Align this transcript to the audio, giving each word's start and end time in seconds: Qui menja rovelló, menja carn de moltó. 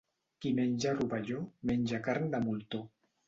Qui 0.45 0.51
menja 0.59 0.93
rovelló, 0.95 1.43
menja 1.71 2.01
carn 2.09 2.35
de 2.37 2.43
moltó. 2.49 2.83